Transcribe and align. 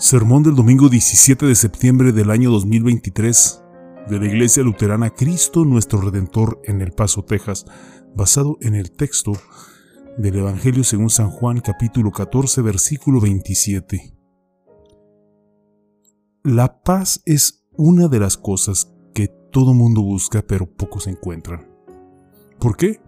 Sermón 0.00 0.42
del 0.42 0.54
domingo 0.54 0.88
17 0.88 1.44
de 1.44 1.54
septiembre 1.54 2.12
del 2.12 2.30
año 2.30 2.50
2023 2.50 3.62
de 4.08 4.18
la 4.18 4.24
Iglesia 4.24 4.62
Luterana 4.62 5.10
Cristo 5.10 5.66
nuestro 5.66 6.00
Redentor 6.00 6.58
en 6.64 6.80
El 6.80 6.92
Paso, 6.92 7.22
Texas, 7.22 7.66
basado 8.16 8.56
en 8.62 8.74
el 8.74 8.92
texto 8.92 9.32
del 10.16 10.36
Evangelio 10.36 10.84
según 10.84 11.10
San 11.10 11.30
Juan 11.30 11.60
capítulo 11.60 12.12
14 12.12 12.62
versículo 12.62 13.20
27. 13.20 14.16
La 16.44 16.80
paz 16.80 17.20
es 17.26 17.66
una 17.72 18.08
de 18.08 18.20
las 18.20 18.38
cosas 18.38 18.94
que 19.12 19.28
todo 19.52 19.74
mundo 19.74 20.00
busca 20.00 20.40
pero 20.40 20.64
pocos 20.64 21.08
encuentran. 21.08 21.68
¿Por 22.58 22.78
qué? 22.78 23.02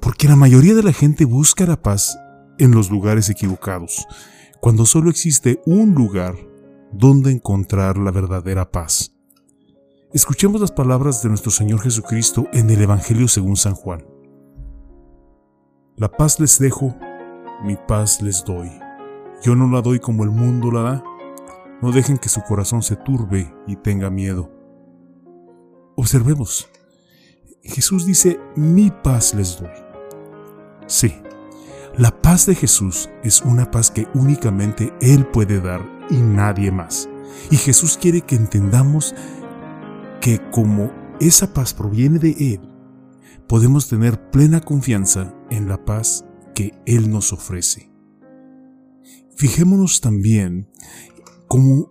Porque 0.00 0.28
la 0.28 0.36
mayoría 0.36 0.74
de 0.74 0.82
la 0.82 0.94
gente 0.94 1.26
busca 1.26 1.66
la 1.66 1.82
paz 1.82 2.18
en 2.58 2.70
los 2.70 2.90
lugares 2.90 3.28
equivocados 3.28 4.06
cuando 4.60 4.86
solo 4.86 5.10
existe 5.10 5.60
un 5.66 5.94
lugar 5.94 6.34
donde 6.92 7.30
encontrar 7.30 7.98
la 7.98 8.10
verdadera 8.10 8.70
paz. 8.70 9.12
Escuchemos 10.12 10.60
las 10.60 10.72
palabras 10.72 11.22
de 11.22 11.28
nuestro 11.28 11.50
Señor 11.50 11.80
Jesucristo 11.80 12.46
en 12.52 12.70
el 12.70 12.80
Evangelio 12.80 13.28
según 13.28 13.56
San 13.56 13.74
Juan. 13.74 14.06
La 15.96 16.10
paz 16.10 16.40
les 16.40 16.58
dejo, 16.58 16.96
mi 17.64 17.76
paz 17.88 18.22
les 18.22 18.44
doy. 18.44 18.70
Yo 19.42 19.54
no 19.54 19.68
la 19.68 19.82
doy 19.82 20.00
como 20.00 20.24
el 20.24 20.30
mundo 20.30 20.70
la 20.70 20.82
da. 20.82 21.04
No 21.82 21.92
dejen 21.92 22.18
que 22.18 22.28
su 22.28 22.42
corazón 22.42 22.82
se 22.82 22.96
turbe 22.96 23.52
y 23.66 23.76
tenga 23.76 24.10
miedo. 24.10 24.50
Observemos. 25.96 26.68
Jesús 27.62 28.06
dice, 28.06 28.38
mi 28.54 28.90
paz 28.90 29.34
les 29.34 29.58
doy. 29.60 29.70
Sí, 30.86 31.14
la 31.98 32.20
paz 32.20 32.44
de 32.44 32.54
Jesús 32.54 33.08
es 33.22 33.40
una 33.40 33.70
paz 33.70 33.90
que 33.90 34.06
únicamente 34.14 34.92
Él 35.00 35.26
puede 35.26 35.60
dar 35.60 35.80
y 36.10 36.16
nadie 36.16 36.70
más. 36.70 37.08
Y 37.50 37.56
Jesús 37.56 37.96
quiere 37.96 38.20
que 38.20 38.36
entendamos 38.36 39.14
que 40.20 40.40
como 40.50 40.92
esa 41.20 41.54
paz 41.54 41.72
proviene 41.72 42.18
de 42.18 42.32
Él, 42.54 42.60
podemos 43.48 43.88
tener 43.88 44.30
plena 44.30 44.60
confianza 44.60 45.34
en 45.50 45.68
la 45.68 45.84
paz 45.84 46.26
que 46.54 46.74
Él 46.84 47.10
nos 47.10 47.32
ofrece. 47.32 47.90
Fijémonos 49.36 50.00
también 50.00 50.68
cómo 51.48 51.88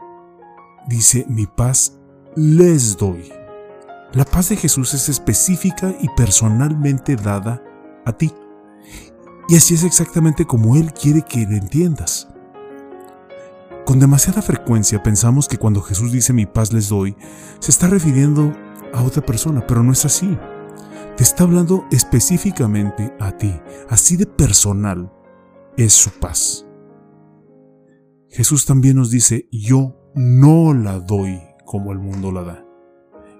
dice 0.87 1.25
mi 1.27 1.47
paz 1.47 1.97
les 2.35 2.97
doy. 2.97 3.31
La 4.13 4.25
paz 4.25 4.49
de 4.49 4.55
Jesús 4.55 4.93
es 4.93 5.09
específica 5.09 5.95
y 5.99 6.09
personalmente 6.15 7.15
dada 7.15 7.63
a 8.05 8.13
ti. 8.13 8.31
Y 9.47 9.55
así 9.55 9.75
es 9.75 9.83
exactamente 9.83 10.45
como 10.45 10.75
Él 10.75 10.93
quiere 10.93 11.21
que 11.21 11.45
le 11.45 11.57
entiendas. 11.57 12.27
Con 13.85 13.99
demasiada 13.99 14.41
frecuencia 14.41 15.03
pensamos 15.03 15.47
que 15.47 15.59
cuando 15.59 15.81
Jesús 15.81 16.11
dice 16.11 16.33
mi 16.33 16.47
paz 16.47 16.73
les 16.73 16.89
doy, 16.89 17.15
se 17.59 17.69
está 17.69 17.87
refiriendo 17.87 18.51
a 18.93 19.03
otra 19.03 19.23
persona, 19.23 19.65
pero 19.67 19.83
no 19.83 19.91
es 19.91 20.05
así. 20.05 20.35
Te 21.15 21.23
está 21.23 21.43
hablando 21.43 21.85
específicamente 21.91 23.15
a 23.19 23.37
ti, 23.37 23.53
así 23.87 24.17
de 24.17 24.25
personal 24.25 25.13
es 25.77 25.93
su 25.93 26.09
paz. 26.09 26.65
Jesús 28.29 28.65
también 28.65 28.97
nos 28.97 29.11
dice, 29.11 29.47
yo 29.51 29.95
no 30.15 30.73
la 30.73 30.99
doy 30.99 31.39
como 31.65 31.91
el 31.91 31.99
mundo 31.99 32.31
la 32.31 32.43
da. 32.43 32.64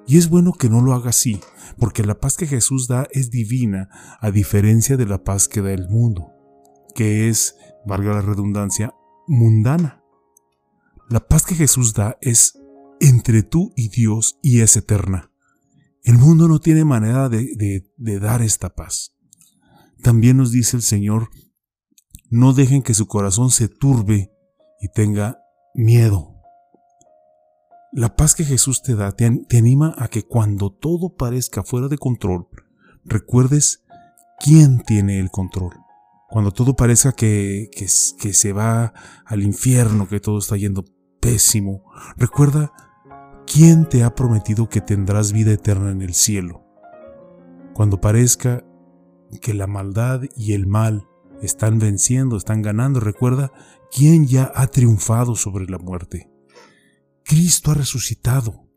Y 0.08 0.18
es 0.18 0.30
bueno 0.30 0.54
que 0.54 0.70
no 0.70 0.82
lo 0.82 0.94
haga 0.94 1.10
así, 1.10 1.40
porque 1.80 2.04
la 2.04 2.20
paz 2.20 2.38
que 2.38 2.48
Jesús 2.48 2.88
da 2.88 3.08
es 3.12 3.32
divina, 3.32 3.90
a 4.22 4.32
diferencia 4.32 4.98
de 4.98 5.06
la 5.06 5.24
paz 5.24 5.48
que 5.48 5.62
da 5.62 5.72
el 5.72 5.90
mundo, 5.90 6.32
que 6.94 7.28
es, 7.30 7.56
valga 7.86 8.14
la 8.14 8.22
redundancia, 8.22 8.94
mundana. 9.28 10.04
La 11.10 11.28
paz 11.28 11.46
que 11.46 11.56
Jesús 11.56 11.94
da 11.94 12.18
es 12.22 12.58
entre 13.00 13.44
tú 13.44 13.74
y 13.76 13.90
Dios 13.90 14.38
y 14.42 14.62
es 14.62 14.78
eterna. 14.78 15.32
El 16.04 16.18
mundo 16.18 16.48
no 16.48 16.60
tiene 16.60 16.86
manera 16.86 17.30
de, 17.30 17.90
de 17.98 18.20
dar 18.20 18.44
esta 18.44 18.76
paz. 18.76 19.16
También 20.04 20.38
nos 20.38 20.52
dice 20.52 20.78
el 20.78 20.84
Señor, 20.84 21.30
no 22.30 22.54
dejen 22.54 22.84
que 22.84 22.94
su 22.94 23.08
corazón 23.08 23.50
se 23.50 23.70
turbe 23.70 24.32
y 24.80 24.90
tenga 24.90 25.40
miedo. 25.74 26.35
La 27.96 28.18
paz 28.18 28.36
que 28.36 28.44
Jesús 28.44 28.82
te 28.82 28.94
da 28.94 29.14
te, 29.14 29.26
anima 29.58 29.96
a 29.98 30.10
que 30.10 30.24
cuando 30.24 30.70
todo 30.70 31.16
parezca 31.16 31.64
fuera 31.64 31.88
de 31.88 31.98
control, 31.98 32.46
recuerdes 33.06 33.86
quién 34.38 34.84
tiene 34.84 35.22
el 35.22 35.32
control. 35.32 35.72
Cuando 36.28 36.52
todo 36.52 36.76
parezca 36.76 37.14
que, 37.14 37.70
que, 37.74 37.88
se 37.88 38.52
va 38.52 38.92
al 39.26 39.44
infierno, 39.44 40.10
que 40.10 40.20
todo 40.20 40.40
está 40.40 40.58
yendo 40.58 40.84
pésimo, 41.22 41.86
recuerda 42.18 42.74
quién 43.48 43.88
te 43.88 44.04
ha 44.04 44.14
prometido 44.14 44.68
que 44.68 44.82
tendrás 44.82 45.32
vida 45.32 45.54
eterna 45.54 45.92
en 45.92 46.02
el 46.02 46.16
cielo. 46.16 46.66
Cuando 47.74 48.02
parezca 48.02 48.66
que 49.42 49.54
la 49.54 49.68
maldad 49.68 50.24
y 50.36 50.52
el 50.52 50.68
mal 50.68 51.08
están 51.42 51.80
venciendo, 51.80 52.36
están 52.36 52.62
ganando, 52.62 53.00
recuerda 53.00 53.54
quién 53.90 54.28
ya 54.28 54.52
ha 54.54 54.68
triunfado 54.68 55.36
sobre 55.36 55.66
la 55.68 55.78
muerte. 55.78 56.35
Cristo 57.26 57.72
ha 57.72 57.74
resucitado. 57.74 58.70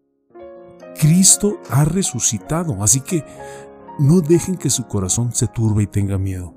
Cristo 0.99 1.61
ha 1.69 1.85
resucitado. 1.85 2.83
Así 2.83 3.01
que 3.01 3.23
no 3.99 4.23
dejen 4.23 4.57
que 4.57 4.71
su 4.71 4.87
corazón 4.87 5.35
se 5.35 5.49
turbe 5.49 5.83
y 5.83 5.87
tenga 5.87 6.17
miedo. 6.17 6.55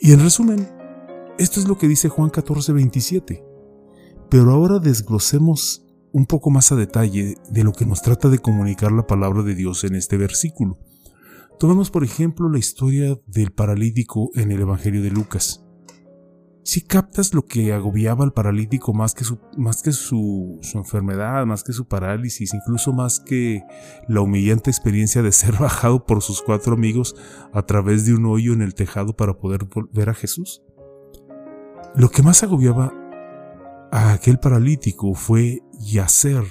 Y 0.00 0.12
en 0.12 0.20
resumen, 0.20 0.68
esto 1.38 1.60
es 1.60 1.68
lo 1.68 1.78
que 1.78 1.86
dice 1.86 2.08
Juan 2.08 2.30
14, 2.30 2.72
27. 2.72 3.44
Pero 4.28 4.50
ahora 4.50 4.80
desglosemos 4.80 5.86
un 6.10 6.26
poco 6.26 6.50
más 6.50 6.72
a 6.72 6.76
detalle 6.76 7.36
de 7.48 7.64
lo 7.64 7.72
que 7.72 7.86
nos 7.86 8.02
trata 8.02 8.28
de 8.28 8.40
comunicar 8.40 8.90
la 8.90 9.06
palabra 9.06 9.44
de 9.44 9.54
Dios 9.54 9.84
en 9.84 9.94
este 9.94 10.16
versículo. 10.16 10.80
Tomemos 11.60 11.92
por 11.92 12.02
ejemplo 12.02 12.48
la 12.50 12.58
historia 12.58 13.16
del 13.26 13.52
paralítico 13.52 14.30
en 14.34 14.50
el 14.50 14.60
Evangelio 14.60 15.00
de 15.00 15.12
Lucas 15.12 15.64
si 16.64 16.80
captas 16.80 17.34
lo 17.34 17.44
que 17.44 17.72
agobiaba 17.72 18.24
al 18.24 18.32
paralítico 18.32 18.94
más 18.94 19.14
que, 19.14 19.24
su, 19.24 19.38
más 19.56 19.82
que 19.82 19.92
su, 19.92 20.58
su, 20.62 20.78
enfermedad, 20.78 21.44
más 21.44 21.64
que 21.64 21.72
su 21.72 21.86
parálisis, 21.86 22.54
incluso 22.54 22.92
más 22.92 23.18
que 23.18 23.62
la 24.06 24.20
humillante 24.20 24.70
experiencia 24.70 25.22
de 25.22 25.32
ser 25.32 25.54
bajado 25.58 26.06
por 26.06 26.22
sus 26.22 26.42
cuatro 26.42 26.74
amigos 26.74 27.16
a 27.52 27.62
través 27.62 28.06
de 28.06 28.14
un 28.14 28.26
hoyo 28.26 28.52
en 28.52 28.62
el 28.62 28.74
tejado 28.74 29.16
para 29.16 29.38
poder 29.38 29.66
ver 29.92 30.08
a 30.08 30.14
Jesús. 30.14 30.62
Lo 31.94 32.10
que 32.10 32.22
más 32.22 32.42
agobiaba 32.42 32.94
a 33.90 34.12
aquel 34.12 34.38
paralítico 34.38 35.14
fue 35.14 35.62
yacer 35.78 36.44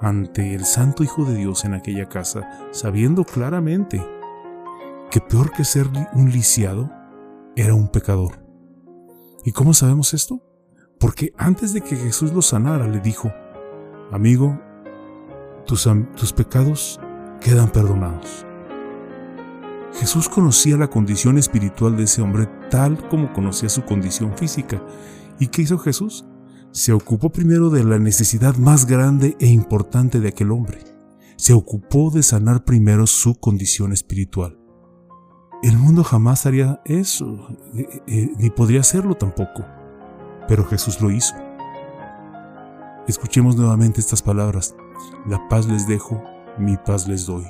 ante 0.00 0.54
el 0.54 0.64
Santo 0.64 1.02
Hijo 1.02 1.24
de 1.24 1.34
Dios 1.34 1.64
en 1.64 1.74
aquella 1.74 2.08
casa, 2.08 2.48
sabiendo 2.70 3.24
claramente 3.24 4.04
que 5.10 5.20
peor 5.20 5.50
que 5.50 5.64
ser 5.64 5.88
un 6.12 6.30
lisiado 6.30 6.90
era 7.56 7.74
un 7.74 7.88
pecador. 7.88 8.45
¿Y 9.46 9.52
cómo 9.52 9.72
sabemos 9.74 10.12
esto? 10.12 10.42
Porque 10.98 11.32
antes 11.38 11.72
de 11.72 11.80
que 11.80 11.94
Jesús 11.94 12.32
lo 12.32 12.42
sanara, 12.42 12.88
le 12.88 12.98
dijo, 12.98 13.32
amigo, 14.10 14.60
tus, 15.64 15.86
pecados 16.34 16.98
quedan 17.40 17.70
perdonados. 17.70 18.44
Jesús 20.00 20.28
conocía 20.28 20.76
la 20.76 20.90
condición 20.90 21.38
espiritual 21.38 21.96
de 21.96 22.02
ese 22.02 22.22
hombre 22.22 22.48
tal 22.70 23.08
como 23.08 23.32
conocía 23.32 23.68
su 23.68 23.84
condición 23.84 24.36
física. 24.36 24.84
¿Y 25.38 25.46
qué 25.46 25.62
hizo 25.62 25.78
Jesús? 25.78 26.26
Se 26.72 26.92
ocupó 26.92 27.30
primero 27.30 27.70
de 27.70 27.84
la 27.84 28.00
necesidad 28.00 28.56
más 28.56 28.84
grande 28.84 29.36
e 29.38 29.46
importante 29.46 30.18
de 30.18 30.30
aquel 30.30 30.50
hombre. 30.50 30.80
Se 31.36 31.52
ocupó 31.52 32.10
de 32.10 32.24
sanar 32.24 32.64
primero 32.64 33.06
su 33.06 33.36
condición 33.36 33.92
espiritual. 33.92 34.58
El 35.66 35.78
mundo 35.78 36.04
jamás 36.04 36.46
haría 36.46 36.80
eso, 36.84 37.48
eh, 37.74 38.30
ni 38.38 38.50
podría 38.50 38.82
hacerlo 38.82 39.16
tampoco. 39.16 39.64
Pero 40.46 40.64
Jesús 40.64 41.00
lo 41.00 41.10
hizo. 41.10 41.34
Escuchemos 43.08 43.56
nuevamente 43.56 44.00
estas 44.00 44.22
palabras. 44.22 44.76
La 45.26 45.48
paz 45.48 45.66
les 45.66 45.88
dejo, 45.88 46.22
mi 46.56 46.76
paz 46.76 47.08
les 47.08 47.26
doy. 47.26 47.44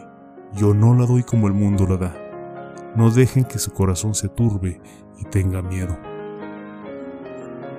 Yo 0.55 0.73
no 0.73 0.95
la 0.95 1.05
doy 1.05 1.25
como 1.25 1.47
el 1.47 1.53
mundo 1.53 1.87
la 1.87 1.99
da. 1.99 2.17
No 2.97 3.11
dejen 3.11 3.45
que 3.45 3.59
su 3.59 3.73
corazón 3.73 4.15
se 4.15 4.31
turbe 4.31 4.81
y 5.19 5.25
tenga 5.25 5.61
miedo. 5.61 5.99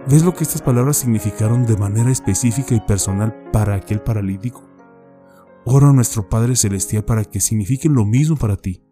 ¿Ves 0.08 0.22
lo 0.22 0.36
que 0.36 0.44
estas 0.44 0.62
palabras 0.62 0.98
significaron 0.98 1.66
de 1.66 1.78
manera 1.78 2.12
específica 2.12 2.76
y 2.76 2.80
personal 2.82 3.36
para 3.52 3.74
aquel 3.74 4.02
paralítico? 4.02 4.62
Ora 5.66 5.90
a 5.90 5.94
nuestro 5.94 6.30
Padre 6.30 6.56
Celestial 6.56 7.04
para 7.04 7.26
que 7.26 7.40
signifiquen 7.40 7.96
lo 7.96 8.06
mismo 8.06 8.36
para 8.36 8.56
ti 8.56 8.84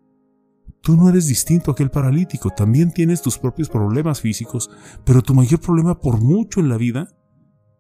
Tú 0.86 0.96
no 0.96 1.10
eres 1.10 1.26
distinto 1.26 1.72
a 1.72 1.74
aquel 1.74 1.90
paralítico, 1.90 2.52
también 2.52 2.94
tienes 2.94 3.24
tus 3.24 3.40
propios 3.40 3.70
problemas 3.70 4.22
físicos, 4.22 4.70
pero 5.04 5.24
tu 5.24 5.34
mayor 5.34 5.60
problema 5.60 6.00
por 6.00 6.22
mucho 6.22 6.60
en 6.60 6.70
la 6.70 6.78
vida 6.78 7.10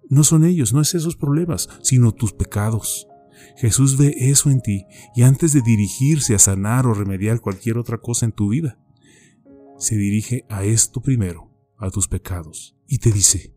no 0.09 0.23
son 0.23 0.43
ellos, 0.43 0.73
no 0.73 0.81
es 0.81 0.95
esos 0.95 1.15
problemas, 1.15 1.69
sino 1.83 2.13
tus 2.13 2.33
pecados. 2.33 3.07
Jesús 3.57 3.99
ve 3.99 4.15
eso 4.17 4.49
en 4.49 4.59
ti 4.59 4.87
y 5.15 5.21
antes 5.21 5.53
de 5.53 5.61
dirigirse 5.61 6.33
a 6.33 6.39
sanar 6.39 6.87
o 6.87 6.95
remediar 6.95 7.41
cualquier 7.41 7.77
otra 7.77 7.99
cosa 7.99 8.25
en 8.25 8.31
tu 8.31 8.49
vida, 8.49 8.79
se 9.77 9.95
dirige 9.95 10.43
a 10.49 10.63
esto 10.63 10.99
primero, 10.99 11.51
a 11.77 11.91
tus 11.91 12.07
pecados, 12.07 12.75
y 12.87 12.97
te 12.97 13.11
dice, 13.11 13.55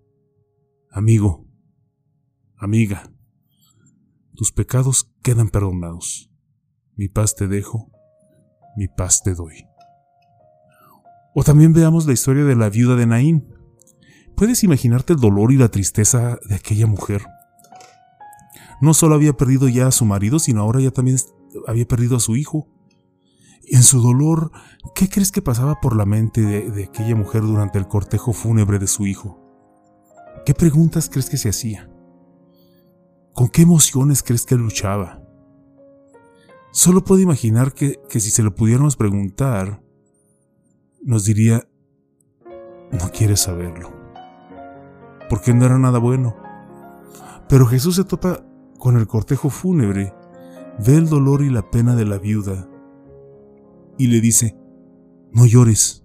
amigo, 0.90 1.48
amiga, 2.54 3.10
tus 4.34 4.52
pecados 4.52 5.10
quedan 5.22 5.48
perdonados. 5.48 6.30
Mi 6.96 7.08
paz 7.08 7.34
te 7.34 7.48
dejo 7.48 7.90
mi 8.78 8.86
paz 8.86 9.22
te 9.22 9.34
doy. 9.34 9.66
O 11.34 11.42
también 11.42 11.72
veamos 11.72 12.06
la 12.06 12.12
historia 12.12 12.44
de 12.44 12.54
la 12.54 12.70
viuda 12.70 12.94
de 12.94 13.06
Naín. 13.06 13.52
¿Puedes 14.36 14.62
imaginarte 14.62 15.14
el 15.14 15.20
dolor 15.20 15.52
y 15.52 15.56
la 15.56 15.68
tristeza 15.68 16.38
de 16.48 16.54
aquella 16.54 16.86
mujer? 16.86 17.26
No 18.80 18.94
solo 18.94 19.16
había 19.16 19.32
perdido 19.32 19.68
ya 19.68 19.88
a 19.88 19.90
su 19.90 20.04
marido, 20.04 20.38
sino 20.38 20.60
ahora 20.62 20.80
ya 20.80 20.92
también 20.92 21.18
había 21.66 21.86
perdido 21.86 22.16
a 22.16 22.20
su 22.20 22.36
hijo. 22.36 22.68
Y 23.64 23.74
en 23.74 23.82
su 23.82 24.00
dolor, 24.00 24.52
¿qué 24.94 25.08
crees 25.08 25.32
que 25.32 25.42
pasaba 25.42 25.80
por 25.80 25.96
la 25.96 26.06
mente 26.06 26.40
de, 26.40 26.70
de 26.70 26.84
aquella 26.84 27.16
mujer 27.16 27.42
durante 27.42 27.78
el 27.78 27.88
cortejo 27.88 28.32
fúnebre 28.32 28.78
de 28.78 28.86
su 28.86 29.06
hijo? 29.06 29.44
¿Qué 30.46 30.54
preguntas 30.54 31.10
crees 31.10 31.28
que 31.28 31.36
se 31.36 31.48
hacía? 31.48 31.90
¿Con 33.34 33.48
qué 33.48 33.62
emociones 33.62 34.22
crees 34.22 34.46
que 34.46 34.54
luchaba? 34.54 35.27
Solo 36.70 37.02
puedo 37.02 37.20
imaginar 37.20 37.72
que, 37.72 37.98
si 38.08 38.30
se 38.30 38.42
lo 38.42 38.54
pudiéramos 38.54 38.96
preguntar, 38.96 39.82
nos 41.02 41.24
diría, 41.24 41.66
no 42.92 43.10
quieres 43.12 43.40
saberlo, 43.40 43.90
porque 45.30 45.54
no 45.54 45.64
era 45.64 45.78
nada 45.78 45.98
bueno. 45.98 46.36
Pero 47.48 47.66
Jesús 47.66 47.96
se 47.96 48.04
topa 48.04 48.44
con 48.78 48.96
el 48.96 49.06
cortejo 49.06 49.48
fúnebre, 49.48 50.14
ve 50.84 50.96
el 50.96 51.08
dolor 51.08 51.42
y 51.42 51.50
la 51.50 51.70
pena 51.70 51.96
de 51.96 52.04
la 52.04 52.18
viuda 52.18 52.68
y 53.96 54.06
le 54.06 54.20
dice, 54.20 54.56
no 55.32 55.46
llores. 55.46 56.04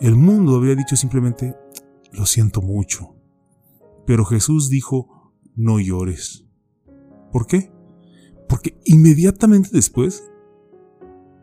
El 0.00 0.16
mundo 0.16 0.56
habría 0.56 0.74
dicho 0.74 0.96
simplemente, 0.96 1.56
lo 2.12 2.26
siento 2.26 2.60
mucho. 2.60 3.14
Pero 4.04 4.24
Jesús 4.24 4.68
dijo, 4.68 5.32
no 5.54 5.78
llores. 5.78 6.44
¿Por 7.30 7.46
qué? 7.46 7.72
Porque 8.52 8.78
inmediatamente 8.84 9.70
después 9.72 10.30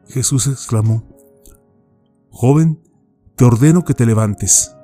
Jesús 0.10 0.46
exclamó, 0.46 1.04
Joven, 2.30 2.84
te 3.36 3.46
ordeno 3.46 3.84
que 3.84 3.96
te 3.96 4.06
levantes. 4.06 4.76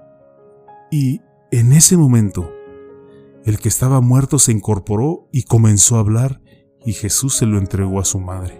Y 0.89 1.21
en 1.51 1.71
ese 1.71 1.97
momento, 1.97 2.51
el 3.43 3.59
que 3.59 3.69
estaba 3.69 4.01
muerto 4.01 4.39
se 4.39 4.51
incorporó 4.51 5.29
y 5.31 5.43
comenzó 5.43 5.97
a 5.97 5.99
hablar, 5.99 6.41
y 6.83 6.93
Jesús 6.93 7.35
se 7.35 7.45
lo 7.45 7.59
entregó 7.59 7.99
a 7.99 8.05
su 8.05 8.19
madre. 8.19 8.59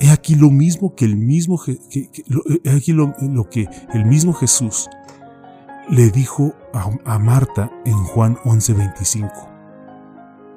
He 0.00 0.10
aquí 0.10 0.34
lo 0.34 0.50
mismo 0.50 0.96
que 0.96 1.04
el 1.04 1.16
mismo, 1.16 1.62
aquí 1.64 2.92
lo, 2.92 3.50
que 3.50 3.68
el 3.94 4.04
mismo 4.04 4.32
Jesús 4.32 4.88
le 5.88 6.10
dijo 6.10 6.54
a, 6.74 6.90
a 7.04 7.20
Marta 7.20 7.70
en 7.84 8.02
Juan 8.02 8.34
11:25 8.38 9.51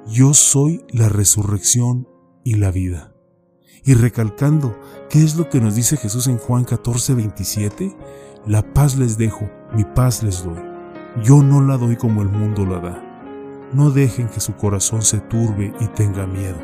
yo 0.06 0.34
soy 0.34 0.84
la 0.90 1.08
resurrección 1.08 2.08
y 2.44 2.54
la 2.54 2.70
vida. 2.70 3.12
Y 3.84 3.94
recalcando, 3.94 4.78
¿qué 5.10 5.22
es 5.22 5.36
lo 5.36 5.48
que 5.48 5.60
nos 5.60 5.74
dice 5.74 5.96
Jesús 5.96 6.28
en 6.28 6.38
Juan 6.38 6.64
14, 6.64 7.14
27? 7.14 7.96
La 8.46 8.72
paz 8.72 8.96
les 8.96 9.18
dejo, 9.18 9.50
mi 9.74 9.84
paz 9.84 10.22
les 10.22 10.44
doy. 10.44 10.60
Yo 11.24 11.42
no 11.42 11.60
la 11.60 11.76
doy 11.76 11.96
como 11.96 12.22
el 12.22 12.28
mundo 12.28 12.64
la 12.64 12.78
da. 12.78 13.70
No 13.72 13.90
dejen 13.90 14.28
que 14.28 14.40
su 14.40 14.54
corazón 14.54 15.02
se 15.02 15.18
turbe 15.18 15.72
y 15.80 15.86
tenga 15.88 16.26
miedo. 16.26 16.58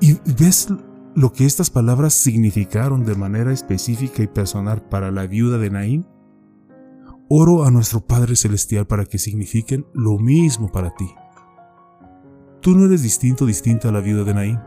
¿Y 0.00 0.18
ves 0.32 0.68
lo 1.14 1.32
que 1.32 1.44
estas 1.44 1.70
palabras 1.70 2.14
significaron 2.14 3.04
de 3.04 3.16
manera 3.16 3.52
específica 3.52 4.22
y 4.22 4.28
personal 4.28 4.82
para 4.82 5.10
la 5.10 5.26
viuda 5.26 5.58
de 5.58 5.70
Naín? 5.70 6.06
Oro 7.28 7.64
a 7.64 7.70
nuestro 7.70 8.00
Padre 8.06 8.36
Celestial 8.36 8.86
para 8.86 9.06
que 9.06 9.18
signifiquen 9.18 9.86
lo 9.92 10.18
mismo 10.18 10.70
para 10.70 10.94
ti. 10.94 11.06
Tú 12.62 12.76
no 12.76 12.86
eres 12.86 13.02
distinto, 13.02 13.44
distinta 13.44 13.88
a 13.88 13.92
la 13.92 13.98
vida 13.98 14.22
de 14.22 14.34
Naín. 14.34 14.60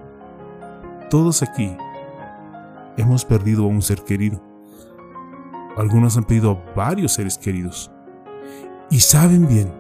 Todos 1.10 1.42
aquí 1.42 1.78
hemos 2.98 3.24
perdido 3.24 3.64
a 3.64 3.68
un 3.68 3.82
ser 3.82 4.04
querido. 4.04 4.44
Algunos 5.78 6.18
han 6.18 6.26
perdido 6.26 6.52
a 6.52 6.76
varios 6.76 7.14
seres 7.14 7.38
queridos. 7.38 7.90
Y 8.92 9.00
saben 9.00 9.48
bien 9.48 9.74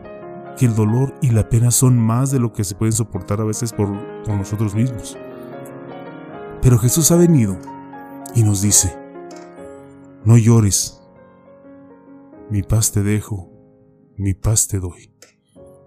que 0.57 0.65
el 0.65 0.75
dolor 0.75 1.13
y 1.21 1.31
la 1.31 1.49
pena 1.49 1.71
son 1.71 1.99
más 1.99 2.31
de 2.31 2.39
lo 2.39 2.53
que 2.53 2.63
se 2.63 2.75
pueden 2.75 2.93
soportar 2.93 3.41
a 3.41 3.43
veces 3.43 3.73
por 3.73 3.89
nosotros 4.29 4.75
mismos. 4.75 5.17
Pero 6.61 6.79
Jesús 6.79 7.11
ha 7.11 7.17
venido 7.17 7.57
y 8.33 8.43
nos 8.43 8.61
dice, 8.61 8.97
no 10.23 10.37
llores, 10.37 11.01
mi 12.49 12.63
paz 12.63 12.93
te 12.93 13.03
dejo, 13.03 13.51
mi 14.15 14.33
paz 14.33 14.69
te 14.69 14.79
doy. 14.79 15.13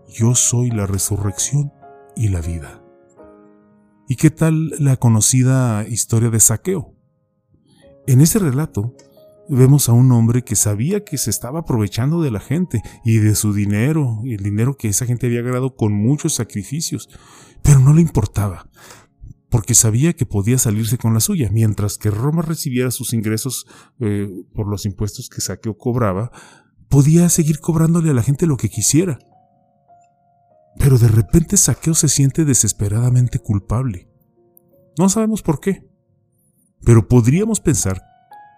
Yo 0.08 0.34
soy 0.34 0.70
la 0.70 0.84
resurrección 0.84 1.72
y 2.18 2.28
la 2.28 2.40
vida. 2.40 2.82
¿Y 4.08 4.16
qué 4.16 4.30
tal 4.30 4.70
la 4.78 4.96
conocida 4.96 5.86
historia 5.88 6.30
de 6.30 6.40
saqueo? 6.40 6.94
En 8.06 8.20
ese 8.20 8.38
relato 8.38 8.94
vemos 9.48 9.88
a 9.88 9.92
un 9.92 10.10
hombre 10.12 10.42
que 10.42 10.56
sabía 10.56 11.04
que 11.04 11.16
se 11.16 11.30
estaba 11.30 11.60
aprovechando 11.60 12.20
de 12.20 12.30
la 12.30 12.40
gente 12.40 12.82
y 13.04 13.18
de 13.18 13.34
su 13.34 13.52
dinero, 13.54 14.20
el 14.24 14.42
dinero 14.42 14.76
que 14.76 14.88
esa 14.88 15.06
gente 15.06 15.26
había 15.26 15.42
ganado 15.42 15.76
con 15.76 15.92
muchos 15.92 16.34
sacrificios, 16.34 17.08
pero 17.62 17.78
no 17.78 17.94
le 17.94 18.02
importaba, 18.02 18.68
porque 19.48 19.74
sabía 19.74 20.14
que 20.14 20.26
podía 20.26 20.58
salirse 20.58 20.98
con 20.98 21.14
la 21.14 21.20
suya, 21.20 21.50
mientras 21.52 21.98
que 21.98 22.10
Roma 22.10 22.42
recibiera 22.42 22.90
sus 22.90 23.12
ingresos 23.12 23.66
eh, 24.00 24.28
por 24.54 24.68
los 24.68 24.86
impuestos 24.86 25.28
que 25.28 25.40
Saqueo 25.40 25.78
cobraba, 25.78 26.30
podía 26.88 27.28
seguir 27.28 27.60
cobrándole 27.60 28.10
a 28.10 28.14
la 28.14 28.22
gente 28.22 28.46
lo 28.46 28.56
que 28.56 28.68
quisiera. 28.68 29.18
Pero 30.78 30.98
de 30.98 31.08
repente 31.08 31.56
Saqueo 31.56 31.94
se 31.94 32.08
siente 32.08 32.44
desesperadamente 32.44 33.38
culpable. 33.38 34.08
No 34.98 35.08
sabemos 35.08 35.42
por 35.42 35.60
qué, 35.60 35.88
pero 36.84 37.08
podríamos 37.08 37.60
pensar 37.60 38.02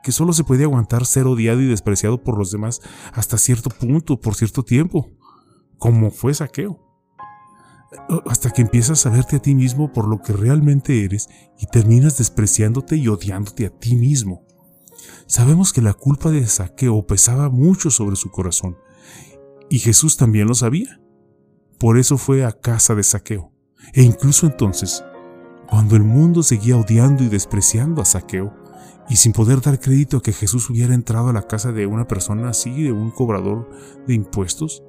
que 0.03 0.13
solo 0.13 0.33
se 0.33 0.45
puede 0.45 0.65
aguantar 0.65 1.05
ser 1.07 1.27
odiado 1.27 1.61
y 1.61 1.67
despreciado 1.67 2.23
por 2.23 2.39
los 2.39 2.51
demás 2.51 2.81
hasta 3.13 3.39
cierto 3.39 3.71
punto, 3.71 4.21
por 4.21 4.35
cierto 4.35 4.63
tiempo, 4.63 5.11
como 5.79 6.11
fue 6.11 6.33
Saqueo. 6.35 6.79
Hasta 8.27 8.51
que 8.51 8.63
empiezas 8.63 9.05
a 9.05 9.11
verte 9.11 9.37
a 9.37 9.43
ti 9.43 9.55
mismo 9.55 9.93
por 9.93 10.07
lo 10.09 10.23
que 10.23 10.33
realmente 10.33 11.05
eres 11.05 11.29
y 11.59 11.67
terminas 11.67 12.19
despreciándote 12.19 12.97
y 12.97 13.09
odiándote 13.09 13.67
a 13.67 13.71
ti 13.71 13.97
mismo. 13.97 14.47
Sabemos 15.27 15.73
que 15.73 15.83
la 15.83 15.95
culpa 15.95 16.31
de 16.31 16.47
Saqueo 16.47 17.07
pesaba 17.07 17.51
mucho 17.51 17.91
sobre 17.91 18.17
su 18.17 18.31
corazón, 18.31 18.79
y 19.69 19.79
Jesús 19.79 20.17
también 20.17 20.47
lo 20.47 20.55
sabía. 20.55 21.00
Por 21.81 21.97
eso 21.97 22.19
fue 22.19 22.45
a 22.45 22.53
casa 22.53 22.95
de 22.95 23.03
saqueo. 23.03 23.55
E 23.95 24.03
incluso 24.03 24.47
entonces, 24.47 25.03
cuando 25.67 25.97
el 25.97 26.05
mundo 26.05 26.43
seguía 26.43 26.77
odiando 26.77 27.25
y 27.25 27.29
despreciando 27.29 28.03
a 28.03 28.05
saqueo, 28.05 28.55
y 29.09 29.17
sin 29.17 29.33
poder 29.33 29.63
dar 29.63 29.81
crédito 29.81 30.19
a 30.19 30.23
que 30.23 30.35
Jesús 30.35 30.69
hubiera 30.69 30.95
entrado 30.95 31.31
a 31.31 31.33
la 31.33 31.47
casa 31.47 31.73
de 31.73 31.87
una 31.87 32.07
persona 32.07 32.51
así, 32.51 32.83
de 32.83 32.93
un 32.93 33.11
cobrador 33.11 33.71
de 34.07 34.13
impuestos, 34.13 34.85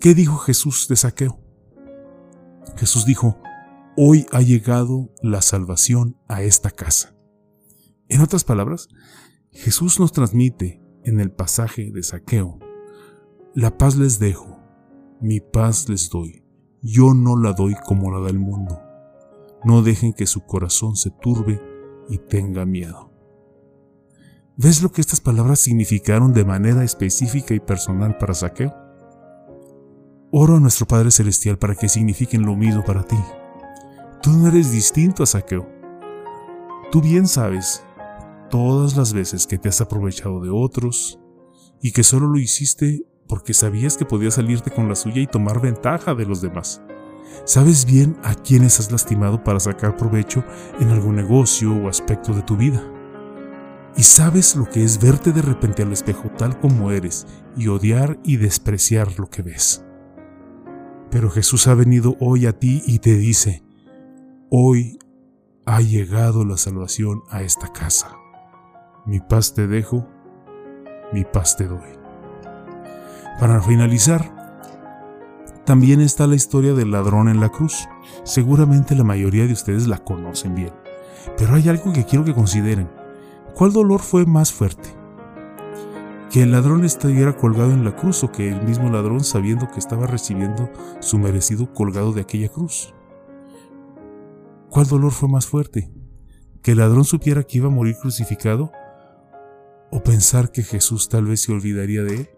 ¿qué 0.00 0.14
dijo 0.14 0.36
Jesús 0.36 0.86
de 0.86 0.96
saqueo? 0.96 1.40
Jesús 2.76 3.06
dijo, 3.06 3.40
hoy 3.96 4.26
ha 4.32 4.42
llegado 4.42 5.10
la 5.22 5.40
salvación 5.40 6.18
a 6.28 6.42
esta 6.42 6.70
casa. 6.70 7.16
En 8.08 8.20
otras 8.20 8.44
palabras, 8.44 8.88
Jesús 9.50 9.98
nos 9.98 10.12
transmite 10.12 10.82
en 11.04 11.20
el 11.20 11.30
pasaje 11.30 11.90
de 11.90 12.02
saqueo, 12.02 12.58
la 13.54 13.78
paz 13.78 13.96
les 13.96 14.18
dejo, 14.18 14.57
mi 15.20 15.40
paz 15.40 15.88
les 15.88 16.10
doy, 16.10 16.44
yo 16.80 17.14
no 17.14 17.36
la 17.36 17.52
doy 17.52 17.74
como 17.86 18.10
la 18.10 18.20
da 18.20 18.30
el 18.30 18.38
mundo. 18.38 18.80
No 19.64 19.82
dejen 19.82 20.12
que 20.12 20.26
su 20.26 20.46
corazón 20.46 20.96
se 20.96 21.10
turbe 21.10 21.60
y 22.08 22.18
tenga 22.18 22.64
miedo. 22.64 23.10
¿Ves 24.56 24.82
lo 24.82 24.90
que 24.90 25.00
estas 25.00 25.20
palabras 25.20 25.60
significaron 25.60 26.32
de 26.32 26.44
manera 26.44 26.84
específica 26.84 27.54
y 27.54 27.60
personal 27.60 28.16
para 28.18 28.34
Saqueo? 28.34 28.74
Oro 30.30 30.56
a 30.56 30.60
nuestro 30.60 30.86
Padre 30.86 31.10
Celestial 31.10 31.58
para 31.58 31.74
que 31.74 31.88
signifiquen 31.88 32.42
lo 32.42 32.54
mismo 32.54 32.84
para 32.84 33.02
ti. 33.02 33.18
Tú 34.22 34.30
no 34.30 34.48
eres 34.48 34.70
distinto 34.70 35.22
a 35.22 35.26
Saqueo. 35.26 35.68
Tú 36.92 37.00
bien 37.00 37.26
sabes 37.26 37.82
todas 38.50 38.96
las 38.96 39.12
veces 39.12 39.46
que 39.46 39.58
te 39.58 39.68
has 39.68 39.80
aprovechado 39.80 40.40
de 40.40 40.50
otros 40.50 41.18
y 41.80 41.92
que 41.92 42.02
solo 42.02 42.28
lo 42.28 42.38
hiciste 42.38 43.06
porque 43.28 43.54
sabías 43.54 43.96
que 43.96 44.04
podías 44.04 44.34
salirte 44.34 44.70
con 44.70 44.88
la 44.88 44.94
suya 44.94 45.20
y 45.20 45.26
tomar 45.26 45.60
ventaja 45.60 46.14
de 46.14 46.24
los 46.24 46.40
demás. 46.40 46.82
Sabes 47.44 47.84
bien 47.84 48.16
a 48.24 48.34
quienes 48.34 48.80
has 48.80 48.90
lastimado 48.90 49.44
para 49.44 49.60
sacar 49.60 49.96
provecho 49.96 50.42
en 50.80 50.88
algún 50.88 51.16
negocio 51.16 51.74
o 51.74 51.88
aspecto 51.88 52.32
de 52.32 52.42
tu 52.42 52.56
vida. 52.56 52.82
Y 53.96 54.02
sabes 54.02 54.56
lo 54.56 54.64
que 54.64 54.82
es 54.82 55.00
verte 55.00 55.32
de 55.32 55.42
repente 55.42 55.82
al 55.82 55.92
espejo 55.92 56.30
tal 56.36 56.58
como 56.58 56.90
eres 56.90 57.26
y 57.56 57.68
odiar 57.68 58.18
y 58.22 58.36
despreciar 58.36 59.18
lo 59.18 59.28
que 59.28 59.42
ves. 59.42 59.84
Pero 61.10 61.30
Jesús 61.30 61.66
ha 61.66 61.74
venido 61.74 62.16
hoy 62.20 62.46
a 62.46 62.52
ti 62.52 62.82
y 62.86 62.98
te 62.98 63.16
dice, 63.16 63.62
hoy 64.50 64.98
ha 65.64 65.80
llegado 65.80 66.44
la 66.44 66.56
salvación 66.56 67.22
a 67.30 67.42
esta 67.42 67.72
casa. 67.72 68.14
Mi 69.06 69.20
paz 69.20 69.54
te 69.54 69.66
dejo, 69.66 70.06
mi 71.12 71.24
paz 71.24 71.56
te 71.56 71.66
doy. 71.66 71.97
Para 73.38 73.62
finalizar, 73.62 74.38
también 75.64 76.00
está 76.00 76.26
la 76.26 76.34
historia 76.34 76.74
del 76.74 76.90
ladrón 76.90 77.28
en 77.28 77.38
la 77.38 77.50
cruz. 77.50 77.86
Seguramente 78.24 78.96
la 78.96 79.04
mayoría 79.04 79.46
de 79.46 79.52
ustedes 79.52 79.86
la 79.86 79.98
conocen 79.98 80.56
bien. 80.56 80.72
Pero 81.36 81.54
hay 81.54 81.68
algo 81.68 81.92
que 81.92 82.04
quiero 82.04 82.24
que 82.24 82.34
consideren. 82.34 82.90
¿Cuál 83.54 83.72
dolor 83.72 84.00
fue 84.00 84.26
más 84.26 84.52
fuerte? 84.52 84.88
¿Que 86.32 86.42
el 86.42 86.50
ladrón 86.50 86.84
estuviera 86.84 87.36
colgado 87.36 87.70
en 87.70 87.84
la 87.84 87.94
cruz 87.94 88.24
o 88.24 88.32
que 88.32 88.50
el 88.50 88.62
mismo 88.62 88.90
ladrón 88.90 89.22
sabiendo 89.22 89.70
que 89.70 89.78
estaba 89.78 90.08
recibiendo 90.08 90.68
su 90.98 91.18
merecido 91.18 91.72
colgado 91.72 92.12
de 92.12 92.22
aquella 92.22 92.48
cruz? 92.48 92.92
¿Cuál 94.68 94.86
dolor 94.86 95.12
fue 95.12 95.28
más 95.28 95.46
fuerte? 95.46 95.92
¿Que 96.60 96.72
el 96.72 96.78
ladrón 96.78 97.04
supiera 97.04 97.44
que 97.44 97.58
iba 97.58 97.68
a 97.68 97.70
morir 97.70 97.96
crucificado? 98.00 98.72
¿O 99.92 100.02
pensar 100.02 100.50
que 100.50 100.64
Jesús 100.64 101.08
tal 101.08 101.26
vez 101.26 101.42
se 101.42 101.52
olvidaría 101.52 102.02
de 102.02 102.14
él? 102.16 102.30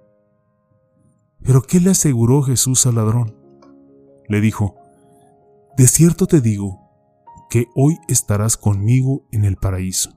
Pero 1.42 1.62
¿qué 1.62 1.80
le 1.80 1.90
aseguró 1.90 2.42
Jesús 2.42 2.86
al 2.86 2.96
ladrón? 2.96 3.36
Le 4.28 4.40
dijo, 4.40 4.76
De 5.76 5.86
cierto 5.86 6.26
te 6.26 6.40
digo, 6.40 6.90
que 7.50 7.66
hoy 7.74 7.98
estarás 8.08 8.56
conmigo 8.56 9.26
en 9.32 9.44
el 9.44 9.56
paraíso. 9.56 10.16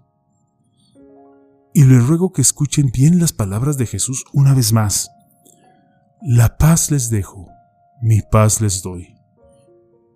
Y 1.73 1.83
les 1.85 2.07
ruego 2.07 2.31
que 2.31 2.43
escuchen 2.43 2.91
bien 2.93 3.19
las 3.19 3.33
palabras 3.33 3.77
de 3.77 3.87
Jesús 3.87 4.23
una 4.31 4.53
vez 4.53 4.71
más. 4.71 5.09
La 6.21 6.57
paz 6.57 6.91
les 6.91 7.09
dejo, 7.09 7.47
mi 8.01 8.21
paz 8.21 8.61
les 8.61 8.83
doy. 8.83 9.15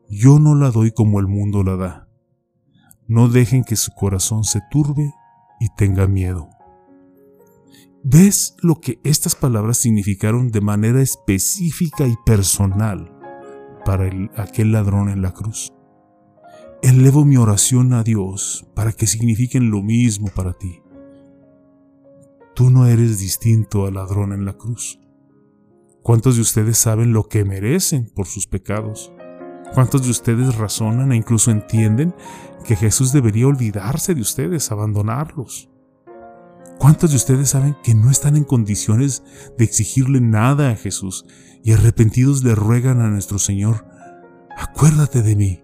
Yo 0.09 0.39
no 0.39 0.53
la 0.53 0.69
doy 0.69 0.91
como 0.91 1.19
el 1.19 1.27
mundo 1.27 1.63
la 1.63 1.75
da. 1.75 2.07
No 3.07 3.27
dejen 3.27 3.63
que 3.63 3.75
su 3.75 3.91
corazón 3.91 4.43
se 4.43 4.61
turbe 4.69 5.11
y 5.59 5.67
tenga 5.75 6.07
miedo. 6.07 6.49
¿Ves 8.09 8.55
lo 8.61 8.79
que 8.79 9.01
estas 9.03 9.35
palabras 9.35 9.79
significaron 9.79 10.49
de 10.49 10.61
manera 10.61 11.01
específica 11.01 12.07
y 12.07 12.15
personal 12.25 13.11
para 13.83 14.09
aquel 14.37 14.71
ladrón 14.71 15.09
en 15.09 15.21
la 15.21 15.33
cruz? 15.33 15.73
Elevo 16.81 17.25
mi 17.25 17.35
oración 17.35 17.91
a 17.91 18.03
Dios 18.03 18.65
para 18.75 18.93
que 18.93 19.07
signifiquen 19.07 19.71
lo 19.71 19.83
mismo 19.83 20.29
para 20.33 20.53
ti. 20.53 20.81
Tú 22.55 22.69
no 22.69 22.85
eres 22.85 23.19
distinto 23.19 23.85
al 23.85 23.95
ladrón 23.95 24.31
en 24.31 24.45
la 24.45 24.53
cruz. 24.53 25.01
¿Cuántos 26.01 26.37
de 26.37 26.43
ustedes 26.43 26.77
saben 26.77 27.11
lo 27.11 27.27
que 27.27 27.43
merecen 27.43 28.09
por 28.15 28.27
sus 28.27 28.47
pecados? 28.47 29.11
¿Cuántos 29.73 30.05
de 30.05 30.11
ustedes 30.11 30.55
razonan 30.55 31.11
e 31.11 31.17
incluso 31.17 31.51
entienden 31.51 32.15
que 32.65 32.77
Jesús 32.77 33.11
debería 33.11 33.47
olvidarse 33.47 34.15
de 34.15 34.21
ustedes, 34.21 34.71
abandonarlos? 34.71 35.69
¿Cuántos 36.79 37.09
de 37.09 37.15
ustedes 37.15 37.49
saben 37.49 37.75
que 37.83 37.95
no 37.95 38.11
están 38.11 38.35
en 38.35 38.43
condiciones 38.43 39.23
de 39.57 39.65
exigirle 39.65 40.21
nada 40.21 40.69
a 40.69 40.75
Jesús 40.75 41.25
y 41.63 41.73
arrepentidos 41.73 42.43
le 42.43 42.53
ruegan 42.53 43.01
a 43.01 43.09
nuestro 43.09 43.39
Señor, 43.39 43.85
acuérdate 44.55 45.23
de 45.23 45.35
mí? 45.35 45.63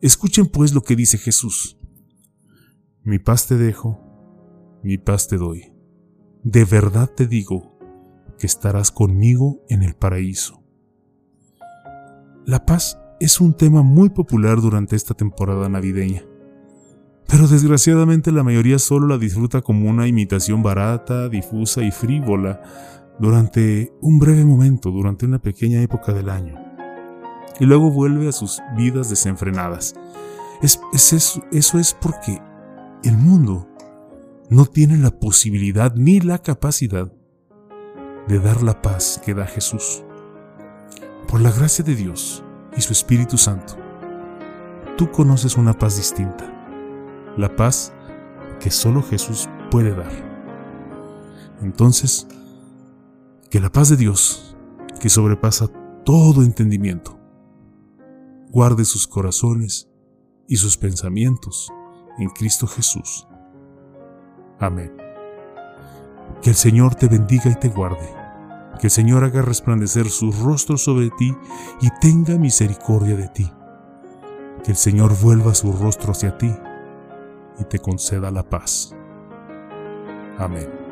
Escuchen 0.00 0.46
pues 0.46 0.72
lo 0.74 0.82
que 0.82 0.96
dice 0.96 1.18
Jesús. 1.18 1.78
Mi 3.02 3.18
paz 3.18 3.46
te 3.46 3.56
dejo, 3.56 4.00
mi 4.82 4.96
paz 4.96 5.28
te 5.28 5.36
doy. 5.36 5.72
De 6.42 6.64
verdad 6.64 7.10
te 7.10 7.26
digo 7.26 7.78
que 8.38 8.46
estarás 8.46 8.90
conmigo 8.90 9.64
en 9.68 9.82
el 9.82 9.94
paraíso. 9.94 10.62
La 12.46 12.64
paz 12.64 12.98
es 13.20 13.40
un 13.40 13.54
tema 13.54 13.82
muy 13.82 14.10
popular 14.10 14.60
durante 14.60 14.96
esta 14.96 15.14
temporada 15.14 15.68
navideña. 15.68 16.24
Pero 17.34 17.48
desgraciadamente 17.48 18.30
la 18.30 18.44
mayoría 18.44 18.78
solo 18.78 19.08
la 19.08 19.18
disfruta 19.18 19.60
como 19.60 19.90
una 19.90 20.06
imitación 20.06 20.62
barata, 20.62 21.28
difusa 21.28 21.82
y 21.82 21.90
frívola 21.90 22.62
durante 23.18 23.92
un 24.00 24.20
breve 24.20 24.44
momento, 24.44 24.92
durante 24.92 25.26
una 25.26 25.40
pequeña 25.40 25.82
época 25.82 26.12
del 26.12 26.30
año. 26.30 26.54
Y 27.58 27.64
luego 27.64 27.90
vuelve 27.90 28.28
a 28.28 28.32
sus 28.32 28.62
vidas 28.76 29.10
desenfrenadas. 29.10 29.96
Es, 30.62 30.80
eso, 30.92 31.42
eso 31.50 31.80
es 31.80 31.92
porque 32.00 32.40
el 33.02 33.18
mundo 33.18 33.68
no 34.48 34.66
tiene 34.66 34.96
la 34.96 35.10
posibilidad 35.10 35.92
ni 35.96 36.20
la 36.20 36.38
capacidad 36.38 37.12
de 38.28 38.38
dar 38.38 38.62
la 38.62 38.80
paz 38.80 39.20
que 39.26 39.34
da 39.34 39.46
Jesús. 39.46 40.04
Por 41.26 41.40
la 41.40 41.50
gracia 41.50 41.84
de 41.84 41.96
Dios 41.96 42.44
y 42.76 42.80
su 42.80 42.92
Espíritu 42.92 43.38
Santo, 43.38 43.74
tú 44.96 45.10
conoces 45.10 45.56
una 45.56 45.76
paz 45.76 45.96
distinta 45.96 46.54
la 47.36 47.54
paz 47.56 47.92
que 48.60 48.70
solo 48.70 49.02
Jesús 49.02 49.48
puede 49.70 49.94
dar. 49.94 50.12
Entonces, 51.62 52.26
que 53.50 53.60
la 53.60 53.70
paz 53.70 53.88
de 53.88 53.96
Dios, 53.96 54.56
que 55.00 55.08
sobrepasa 55.08 55.68
todo 56.04 56.42
entendimiento, 56.42 57.18
guarde 58.50 58.84
sus 58.84 59.06
corazones 59.06 59.88
y 60.48 60.56
sus 60.56 60.76
pensamientos 60.76 61.72
en 62.18 62.28
Cristo 62.30 62.66
Jesús. 62.66 63.26
Amén. 64.60 64.92
Que 66.42 66.50
el 66.50 66.56
Señor 66.56 66.94
te 66.94 67.08
bendiga 67.08 67.50
y 67.50 67.54
te 67.56 67.68
guarde. 67.68 68.08
Que 68.78 68.88
el 68.88 68.90
Señor 68.90 69.24
haga 69.24 69.42
resplandecer 69.42 70.08
su 70.08 70.30
rostro 70.32 70.76
sobre 70.76 71.10
ti 71.10 71.34
y 71.80 71.88
tenga 72.00 72.36
misericordia 72.38 73.16
de 73.16 73.28
ti. 73.28 73.50
Que 74.62 74.72
el 74.72 74.76
Señor 74.76 75.16
vuelva 75.20 75.54
su 75.54 75.72
rostro 75.72 76.12
hacia 76.12 76.36
ti 76.38 76.52
y 77.58 77.64
te 77.64 77.78
conceda 77.78 78.30
la 78.30 78.42
paz. 78.42 78.94
Amén. 80.38 80.83